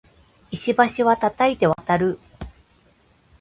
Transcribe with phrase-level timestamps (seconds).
[0.49, 2.19] 石橋は叩いて渡る